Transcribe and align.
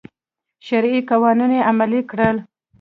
شرعي 0.65 1.01
قوانین 1.09 1.51
یې 1.57 1.61
عملي 1.69 2.01
کړل. 2.11 2.37